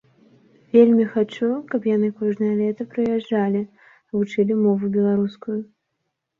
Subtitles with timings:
[0.75, 3.63] Вельмі хачу, каб яны кожнае лета прыязджалі,
[4.17, 5.61] вучылі мову беларускую.